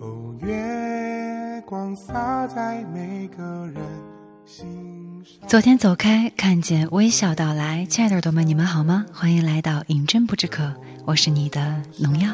[0.00, 3.76] 哦，月光洒在每个人
[4.44, 5.48] 心上。
[5.48, 9.06] 昨天走开，看见微笑到来，亲爱的耳朵们，你们好吗？
[9.12, 10.74] 欢迎来到饮鸩不知渴，
[11.04, 12.30] 我是你的农药。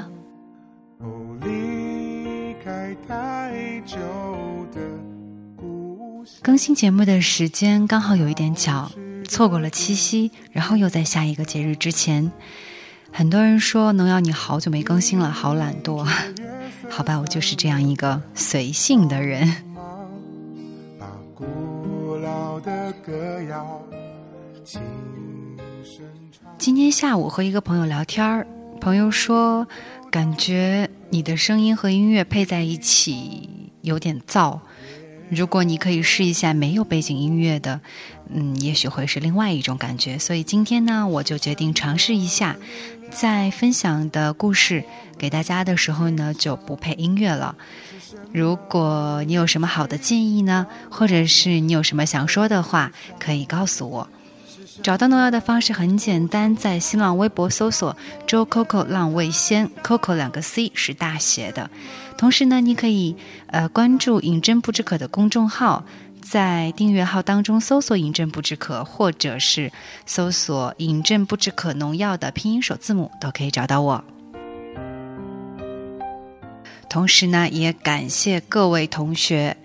[6.48, 8.90] 更新节目的时间刚好有一点巧，
[9.28, 12.32] 错过了七夕，然后又在下一个节日之前。
[13.12, 16.08] 很多人说农药你好久没更新了，好懒惰。
[16.88, 19.46] 好吧，我就是这样一个随性的人。
[20.98, 23.82] 把古老的歌谣
[24.64, 24.80] 轻
[25.84, 26.50] 声唱。
[26.56, 28.46] 今天下午和一个朋友聊天儿，
[28.80, 29.68] 朋友说，
[30.10, 34.58] 感觉你的声音和音乐配在一起有点燥。
[35.30, 37.80] 如果你可以试一下没有背景音乐的，
[38.32, 40.18] 嗯，也许会是另外一种感觉。
[40.18, 42.56] 所以今天呢，我就决定尝试一下，
[43.10, 44.84] 在分享的故事
[45.18, 47.54] 给大家的时候呢，就不配音乐了。
[48.32, 54.08] 如果你有什么好的建议呢，或者是你有什么想说的话，可以告诉我。
[54.82, 61.68] 找到农药的方式很简单，在新浪微博搜索“周 Coco 浪味仙 ”，Coco 两个 C 是大写的。
[62.18, 63.16] 同时呢，你可以
[63.46, 65.84] 呃关注“饮鸩不知渴”的公众号，
[66.20, 69.72] 在订阅号当中搜索“饮鸩不知渴”，或者是
[70.04, 74.04] 搜索“饮鸩不知渴农药”的拼音首字母，都可以找到我。
[76.90, 79.56] 同时呢，也感谢各位同学。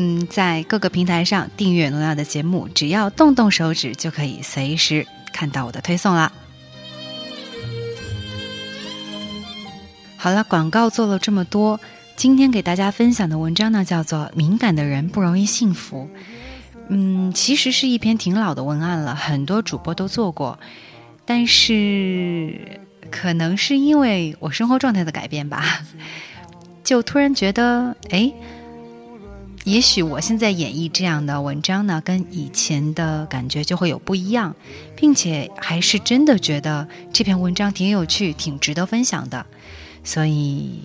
[0.00, 6.32] 嗯，在各个平台上订阅农药的节目，只要动动手指就可以随时看到我的推送了。
[10.16, 11.80] 好了，广告做了这么多，
[12.18, 16.10] 今天给大家分享的文章呢，叫做《敏感的人不容易幸福》。
[16.88, 20.58] 嗯，其实是一篇挺老的文案了，很多主播都做过，
[21.24, 25.62] 但是可能是因为我生活状态的改变吧，
[26.82, 28.32] 就突然觉得，哎。
[29.64, 34.56] 也许我现在演绎这样的文章呢，跟以前的感觉就会有不一样，
[34.96, 39.46] 并且还是真的觉得这篇文章挺有趣、挺值得分享的。
[40.02, 40.80] 所以，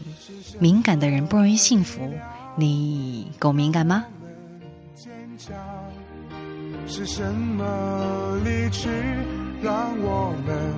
[0.63, 2.09] 敏感的人不容易幸福，
[2.55, 4.05] 你够敏感吗？
[4.95, 5.53] 坚强
[6.87, 8.87] 是什么离去
[9.61, 10.73] 让我们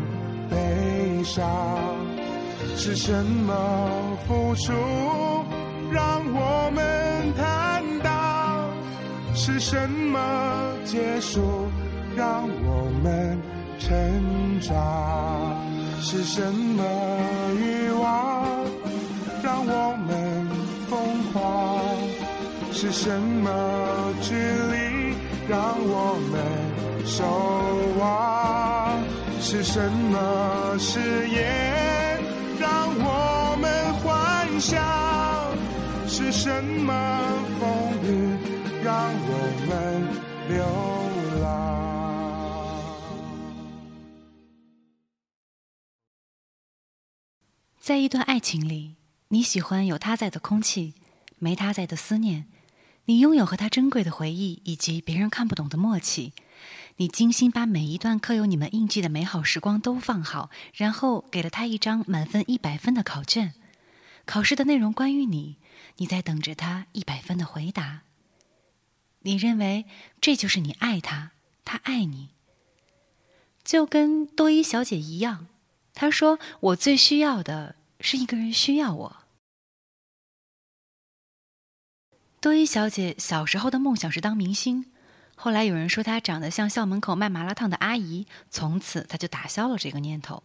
[0.50, 1.46] 悲伤？
[2.76, 4.74] 是什么付出
[5.92, 8.68] 让我们坦荡？
[9.36, 11.70] 是什么结束
[12.18, 13.40] 让我们
[13.78, 15.64] 成长？
[16.02, 16.84] 是什么
[17.60, 18.35] 欲望
[19.46, 20.10] 让我们
[20.90, 20.98] 疯
[21.32, 21.86] 狂？
[22.74, 25.14] 是什么距离
[25.48, 26.34] 让我们
[27.06, 27.24] 守
[28.00, 29.00] 望？
[29.40, 32.20] 是什么誓言
[32.60, 34.82] 让我们幻想？
[36.08, 36.92] 是什么
[37.60, 37.70] 风
[38.02, 38.36] 雨
[38.84, 39.34] 让我
[39.70, 39.72] 们
[40.50, 40.58] 流
[41.44, 41.46] 浪？
[47.80, 48.96] 在一段爱情里，
[49.30, 50.94] 你喜欢有他在的空气，
[51.40, 52.46] 没他在的思念。
[53.06, 56.34] 你拥有和他珍贵的回忆，以及别人看不懂的默契。
[56.98, 63.54] 你精心把每一段刻有你们印记的美好时光都放好，然后给了他一张满分一百分的考卷。
[64.26, 65.58] 考试的内容关于你，
[65.98, 68.02] 你在等着他一百分的回答。
[69.22, 69.86] 你认为
[70.22, 71.32] 这就是你爱他，
[71.64, 72.30] 他爱你，
[73.64, 75.48] 就跟多伊小姐一样。
[75.94, 79.16] 她说：“我最需要的是一个人需要我。”
[82.40, 84.86] 多伊小姐小时候的梦想是当明星，
[85.36, 90.44] 后来有人说她长得像校门口卖麻辣烫的阿姨，从此她就打消了这个念头。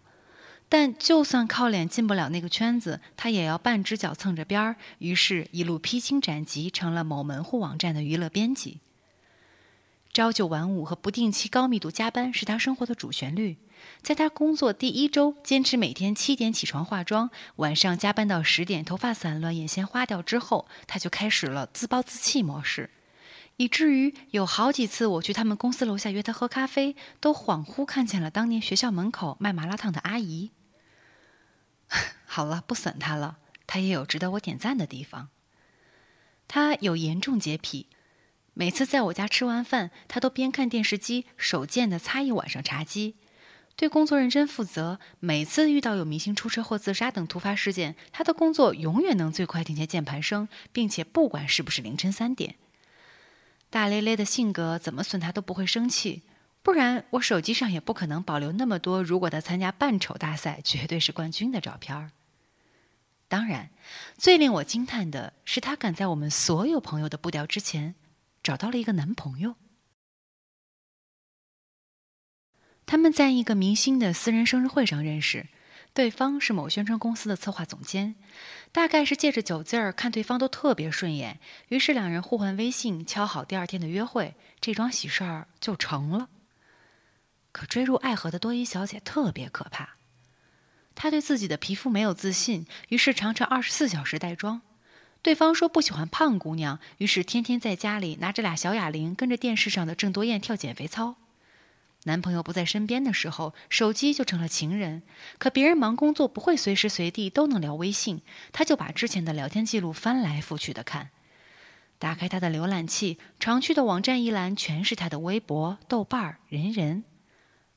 [0.71, 4.77] 但就算靠脸进不了那个圈子，她也要半只脚蹭着边儿。
[4.99, 8.81] 于是，一路披荆斩棘，成了某门户网站的娱乐编辑。
[10.13, 13.59] 朝九晚五和不定期高密度加班是他生活的主旋律。
[14.03, 22.91] 在他工作第一周，坚持每天七点起床化妆，晚上加班到十点，头发散乱，眼线花掉之后，他就开始了自暴自弃模式，
[23.57, 30.51] 以至于有好几次我去他们公司楼下约他喝咖啡，都恍惚看见了当年学校门口卖麻辣烫的阿姨。
[32.27, 35.29] 好了，不损他了，他也有值得我点赞的地方。
[36.49, 37.87] 他有严重洁癖。
[38.61, 43.15] 每次在我家吃完饭，他都边看电视机手贱的擦一晚上茶几。
[43.75, 45.01] 对工作认真负责。
[45.19, 52.57] 每次遇到有明星出车祸、自杀等突发事件，他的工作永远能最快听见键盘声，并且不管是不是凌晨三点。
[53.71, 56.21] 大咧咧的性格怎么损他都不会生气，
[56.63, 62.11] 不然我手机上也不可能保留那么多如果他参加扮丑大赛绝对是冠军的照片儿。
[63.27, 63.71] 当然，
[64.19, 67.95] 最令我惊叹的是，他赶在我们所有朋友的步调之前，
[68.43, 69.57] 找到了一个男朋友。
[72.87, 75.47] 他们在一个明星的私人生日会上认识，
[75.95, 78.17] 对方是某宣传公司的策划总监，
[78.73, 81.39] 大概是借着酒劲儿，看对方都特别顺眼，
[81.69, 86.31] 于是两人互换微信，敲好第二天的约会，这桩喜事儿就成了。
[87.53, 89.97] 可坠入爱河的多伊小姐特别可怕。
[90.97, 94.63] 她对自己的皮肤没有自信，于是常常二十四小时带妆。
[95.23, 101.17] 对方说不喜欢胖姑娘，于是天天在家里拿着俩小哑铃，跟着电视上的郑多燕跳减肥操。
[102.05, 105.03] 男朋友不在身边的时候，手机就成了情人。
[105.37, 108.23] 可别人忙工作，不会随时随地都能聊微信，
[108.53, 111.11] 他就把之前的聊天记录翻来覆去的看。
[111.99, 117.05] 打开他的浏览器，常去的网站一栏全是他的微博、豆瓣、人人。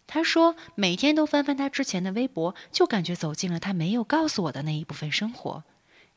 [0.07, 5.66] 他说：“每天都翻翻他之前的微博，就感觉走进了他没有告诉我的那一部分生活。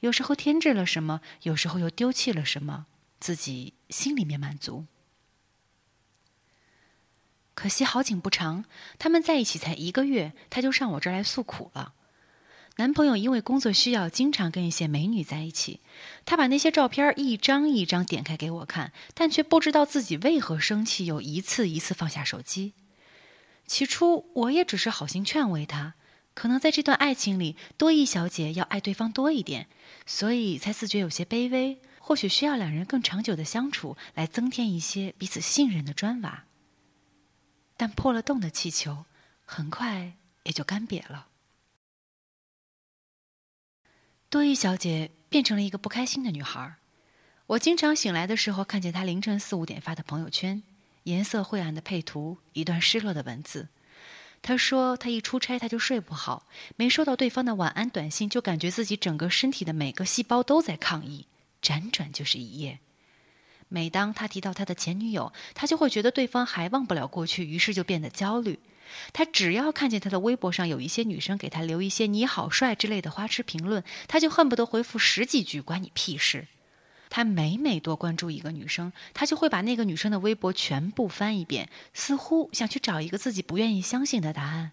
[0.00, 2.86] 有时候添置了什么，有时候又丢弃了什么，
[3.18, 4.86] 自己心里面满足。
[7.54, 8.66] 可惜好景不长，
[8.98, 11.94] 他们在一起才一个月，他就上我这儿来诉苦了。
[12.76, 15.80] 男朋友因为工作需要，经常跟一些美女在一起。
[16.26, 22.74] 他把那些照片一张一张点开给我看，但却不知道自己为何生气，又一次一次放下手机。”
[23.66, 25.94] 起初，我也只是好心劝慰他，
[26.36, 29.68] 可能在这段爱情里，多依小姐要爱对方多一点，
[30.04, 31.78] 所以才自觉有些卑微。
[31.98, 36.44] 或许需要两人更长久的相处，来增添一些彼此信任的砖瓦。
[37.78, 39.06] 但破了洞的气球，
[39.46, 40.12] 很快
[40.42, 41.28] 也就干瘪了。
[44.28, 46.74] 多依小姐变成了一个不开心的女孩。
[47.46, 50.62] 我经常醒来的时候，看见她凌晨四五点发的朋友圈。
[51.04, 53.68] 颜色晦暗的配图，一段失落的文字。
[54.46, 56.46] 他说：“他一出差他就睡不好，
[56.76, 61.26] 没收到对方的晚安短信，就感觉自己整个身体的每个细胞都在抗议，
[61.60, 62.78] 辗转就是一夜。
[63.68, 68.60] 每当他提到他的前女友，他就会觉得对方还忘不了过去，于是就变得焦虑。
[69.12, 76.46] 他只要看见他的微博上有一些女生给他留一些‘你好帅’之类的花痴评论，他就恨不得回复十几句‘关你屁事’。”
[77.16, 84.72] 他每每多关注一个女生，他就会把那个女生的微博全部翻一遍，似乎想去找一个自己不愿意相信的答案，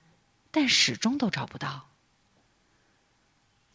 [0.52, 1.88] 但始终都找不到。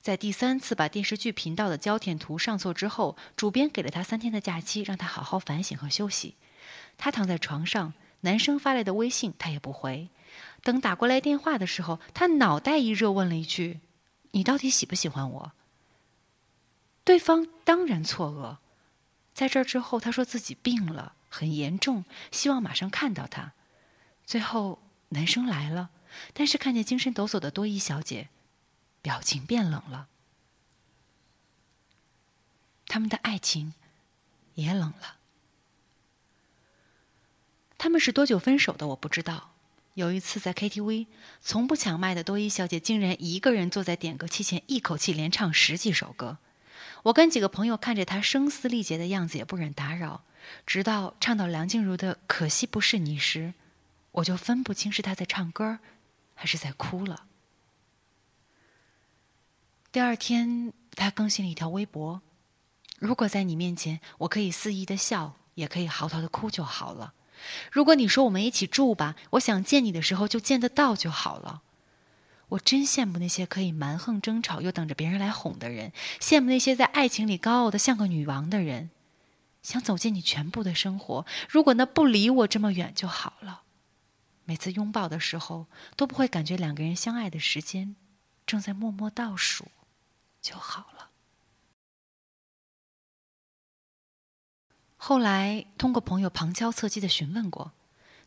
[0.02, 6.34] 在第三次把电视剧频道的焦点图上错之后，主编给了他三天的假期，让他好好反省和休息。
[6.98, 10.10] 他躺在床上，男生发来的微信他也不回。
[10.62, 13.80] 等打过来电话的时候，他脑袋一热，问了一句
[14.32, 15.52] ：“你到底喜不喜欢我？”
[17.08, 18.58] 对方当然错愕，
[19.32, 23.54] 在这之后，他说自己病了，很严重，希望马上看到他。
[24.26, 25.88] 最后，男生来了，
[26.34, 28.28] 但是看见精神抖擞的多伊小姐，
[29.00, 30.08] 表情变冷了。
[32.88, 33.72] 他们的爱情
[34.56, 35.16] 也冷了。
[37.78, 38.88] 他们是多久分手的？
[38.88, 39.54] 我不知道。
[39.94, 41.06] 有一次在 KTV，
[41.40, 46.36] 从不抢麦的多伊小姐竟然一个人坐在点歌器前，一口气连唱十几首歌。
[47.08, 50.24] 我跟几个朋友看着他声嘶力竭的样子，也不忍打扰。
[50.66, 53.54] 直到唱到梁静茹的《可惜不是你》时，
[54.12, 55.78] 我就分不清是他在唱歌，
[56.34, 57.24] 还是在哭了。
[59.90, 62.20] 第二天，他更新了一条微博
[62.98, 67.14] ：“如果在你面前，我可以肆意的笑，也可以嚎啕的哭就好了。
[67.70, 71.62] 如果你说我们一起住吧，我想见你的时候就见得到就好了。”
[72.50, 78.90] 我真羡慕那些可以蛮横争吵又等着别人来哄的人，羡慕那些在爱情里高傲的像个女王的人，
[79.62, 81.26] 想走进你全部的生活。
[81.50, 83.62] 如果那不离我这么远就好了，
[84.44, 87.96] 每次拥抱的时候都不会感觉两个人相爱的时间
[88.46, 89.66] 正在默默倒数，
[90.40, 91.10] 就好了。
[94.96, 97.72] 后来通过朋友旁敲侧击的询问过，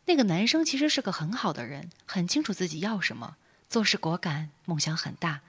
[0.06, 3.36] 那个男生其实是个很好的人，很清楚自己要什么。
[3.72, 5.40] 做事果敢，梦想很大。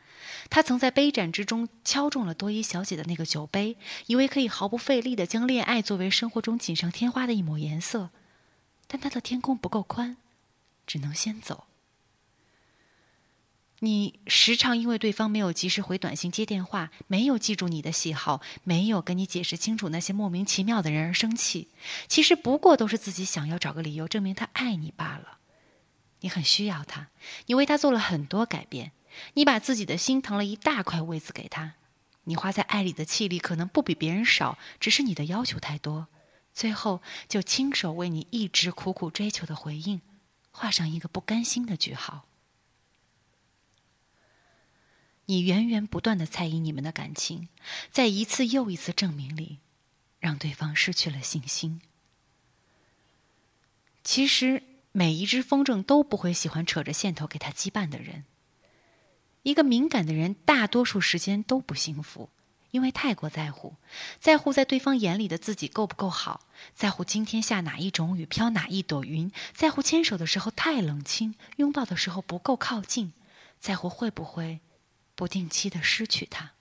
[0.50, 3.76] 他曾在杯盏之中敲中了多伊小姐的那个酒杯，
[4.08, 8.12] 以为可以毫不费力地将恋爱作为生活中锦上添花的一抹颜色。
[8.88, 10.16] 但他的天空不够宽，
[10.88, 11.66] 只能先走。
[13.80, 21.68] 你时常因为对方没有及时回短信、接电话，没有记住你的喜好，没有跟你解释清楚那些莫名其妙的人而生气。
[22.08, 25.40] 其实不过都是自己想要找个理由证明他爱你罢了。
[26.24, 27.10] 你很需要他，
[27.48, 28.94] 你为他做了很多改变，
[29.34, 31.74] 你把自己的心腾了一大块位子给他，
[32.24, 36.08] 你花在爱里的气力可能不比别人少，只是你的要求太多，
[36.54, 40.02] 最后就亲手为你一直苦苦追求的回应，
[40.52, 42.26] 画上一个不甘心的句号。
[45.26, 47.50] 你源源不断的猜疑你们的感情，
[47.92, 49.60] 在一次又一次证明里，
[50.22, 51.82] 让对方失去了信心。
[54.06, 54.64] 其实。
[54.94, 58.26] 每一只风筝都不会喜欢扯着线头给他羁绊的人。
[59.42, 62.30] 一个敏感的人，大多数时间都不幸福，
[62.70, 63.76] 因为太过在乎，
[64.20, 66.46] 在乎在对方眼里的自己够不够好，
[66.76, 73.14] 在乎今天下哪一种雨，飘哪一朵云，在乎牵手的时候太冷清，拥抱的时候不够靠近，
[73.60, 74.60] 在乎会不会
[75.16, 76.52] 不定期的失去他。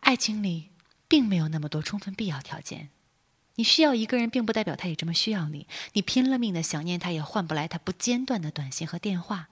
[0.00, 0.70] 爱情里
[1.06, 2.90] 并没有那么多充分必要条件。
[3.56, 5.66] 你需要一个人，并不代表他也这么需要你。
[5.92, 9.48] 你拼了命的想念他，也换不来他不间断的短信和电话。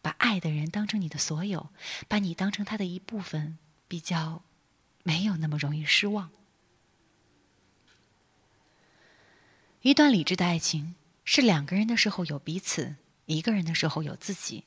[0.00, 1.70] 把爱的人当成你的所有，
[2.06, 4.42] 把你当成他的一部分，比较
[5.02, 6.30] 没有那么容易失望。
[9.82, 10.94] 一段理智的爱情
[11.24, 14.64] 是两个人的时候有彼此，一个人的时候有自己。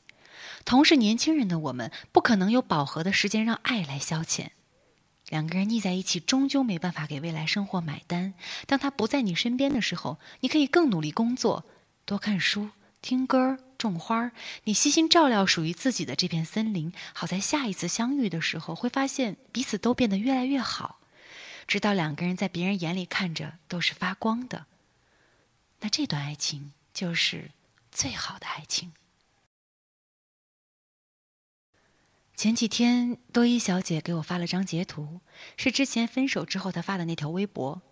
[0.65, 4.49] 同是年轻人的我们，不可能有饱和的时间让爱来消遣。
[5.31, 8.33] 两个人腻在一起，终究没办法给未来生活买单。
[8.67, 11.63] 当他不在你身边的时候，你可以更努力工作，
[12.03, 12.71] 多看书、
[13.01, 14.33] 听歌、种花。
[14.65, 20.99] 你悉心照料属于自己的这片森林，好在下一次相遇的时候，会发现彼此都变得越来越好，
[21.65, 24.65] 直到两个人在别人眼里看着都是发光的。
[25.79, 27.51] 那这段爱情就是
[27.89, 28.91] 最好的爱情。
[32.41, 35.21] 前几天，多伊小姐给我发了张截图，
[35.57, 37.83] 是之前分手之后她发的那条微博。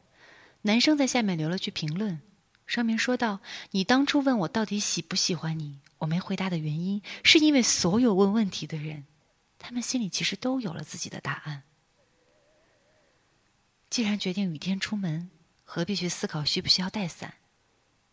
[0.64, 2.20] 男生在下面留了句评论，
[2.66, 9.06] 上面说道：“你当初问我到底喜不喜欢你，我没回答的原因，是因为所有问问题的人，
[9.60, 11.62] 他们心里其实都有了自己的答案。
[13.92, 15.30] 既然决定雨天出门，
[15.64, 17.36] 何必去思考需不需要带伞？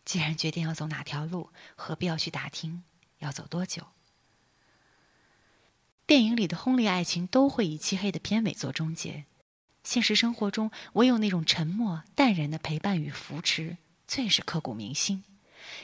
[0.05, 2.85] 既然决定要走哪条路，何必要去打听
[3.21, 3.83] 要走多久？”
[6.06, 9.25] 电影里的轰烈爱情都会以漆黑的片尾做终结，
[9.82, 15.25] 现实生活中唯有那种沉默淡然的陪伴与扶持，最是刻骨铭心，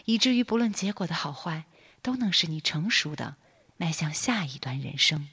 [0.04, 1.64] 以至于不论结果的好坏，
[2.02, 3.34] 都能使你成熟的
[3.76, 5.28] 迈向下一段人生。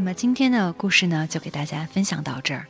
[0.00, 2.66] 那么今天的故事呢，就给大家分享到这儿。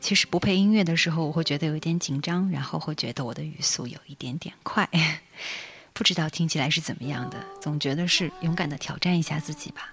[0.00, 4.90] 其实不配音乐的时候，我会觉得有一点紧张，然后会觉得我的语速有一点点快，
[5.94, 7.36] 不知道听起来是怎么样的。
[7.60, 9.92] 总觉得是勇敢的挑战一下自己吧。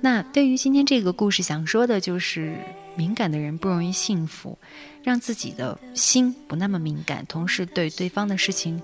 [0.00, 2.56] 那对于今天这个故事，想说的就是，
[2.96, 4.58] 敏感的人不容易幸福，
[5.02, 8.82] 让自己的心不那么敏感，同时对对方的事情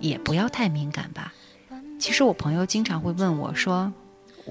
[0.00, 1.30] 也不要太敏感吧。
[1.98, 3.92] 其实我朋友经常会问我说。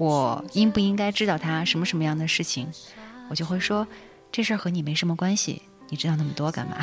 [0.00, 2.66] 我应不应该知道他什么什么样的事情？
[3.28, 3.86] 我就会说，
[4.32, 6.78] 这事儿和你没什么关系，你知道那么多干嘛？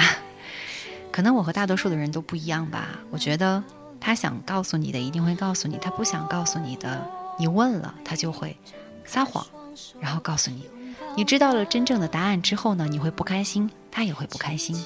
[1.11, 2.89] 可能我和大多数的人都不一样吧。
[3.09, 3.63] 我觉得
[3.99, 7.09] 他想告诉你的一定会告诉你，他不想告诉你的，
[7.39, 8.55] 你问了他就会
[9.03, 9.43] 撒谎，
[9.99, 10.69] 然后告诉你。
[11.15, 14.79] 你知道了真正的答案之后呢，你会不开心，他也会不开心。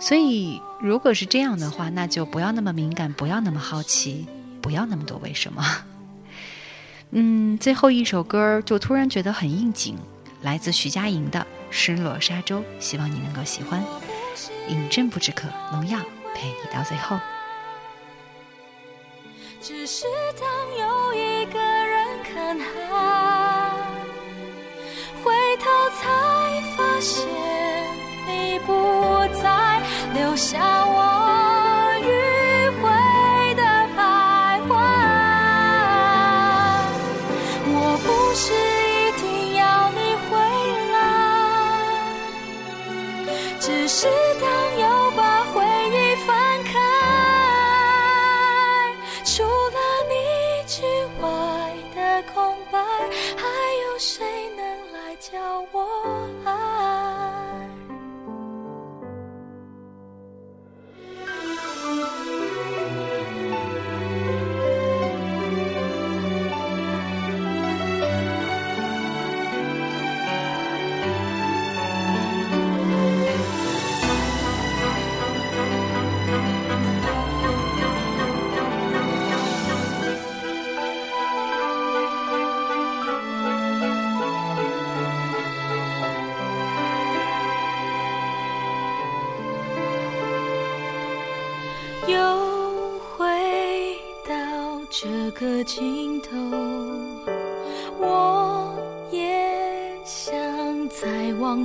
[0.00, 4.26] 所以如果是这样的话，那就不要那么敏感，不要那么好奇，
[4.60, 5.62] 不要那么多为什么。
[7.10, 9.96] 嗯，最后一首歌就突然觉得很应景，
[10.42, 13.82] 来自徐佳莹的《失落沙洲》，希望你能够喜欢。
[14.68, 15.98] 饮鸩不止渴，农药
[16.34, 17.18] 陪你到最后。
[19.62, 20.04] 只是
[20.38, 20.46] 当
[20.78, 23.70] 有一个人看海，
[25.24, 25.64] 回头
[25.96, 27.26] 才发现
[28.28, 29.80] 你不在，
[30.12, 31.45] 留下我。
[43.66, 44.06] 只是
[44.40, 44.85] 当。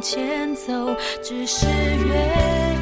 [0.01, 0.73] 前走
[1.21, 2.80] 只是缘。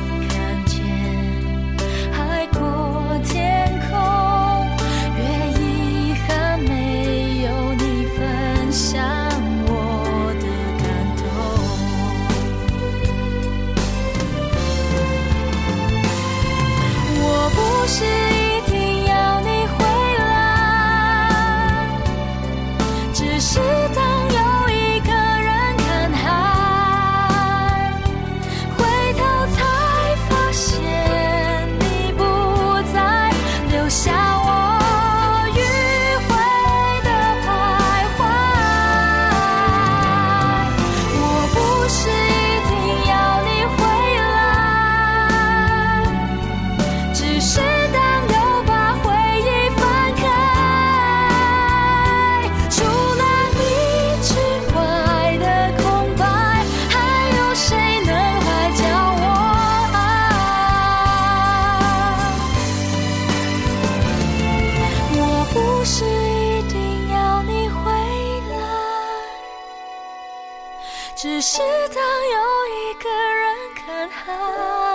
[71.22, 72.38] 只是当又
[72.78, 74.89] 一个人看海